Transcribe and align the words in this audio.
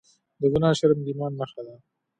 د 0.39 0.41
ګناه 0.53 0.77
شرم 0.79 0.99
د 1.05 1.07
ایمان 1.09 1.31
نښه 1.39 1.61
ده. 1.67 1.75